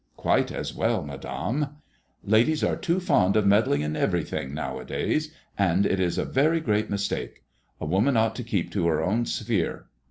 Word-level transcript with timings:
''Quite 0.25 0.51
as 0.51 0.73
well, 0.73 1.03
Madame." 1.03 1.77
Ladies 2.23 2.63
are 2.63 2.75
too 2.75 2.99
fond 2.99 3.35
of 3.37 3.45
med 3.45 3.65
dling 3.65 3.81
in 3.81 3.95
everything 3.95 4.51
now 4.51 4.79
a 4.79 4.83
days, 4.83 5.31
and 5.59 5.85
it 5.85 5.99
is 5.99 6.17
a 6.17 6.25
very 6.25 6.59
great 6.59 6.89
mistake. 6.89 7.43
A 7.79 7.85
woman 7.85 8.17
ought 8.17 8.35
to 8.37 8.43
keep 8.43 8.71
to 8.71 8.87
her 8.87 9.03
own 9.03 9.27
sphere." 9.27 9.85